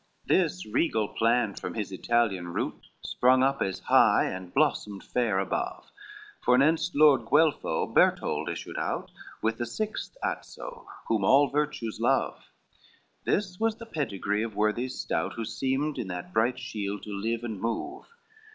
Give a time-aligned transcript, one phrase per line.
[0.25, 5.37] LXXXI This regal plant from his Italian rout Sprung up as high, and blossomed fair
[5.37, 5.91] above,
[6.43, 9.11] Fornenst Lord Guelpho, Bertold issued out,
[9.43, 12.45] With the sixth Azzo whom all virtues love;
[13.25, 17.43] This was the pedigree of worthies stout, Who seemed in that bright shield to live
[17.43, 18.05] and move.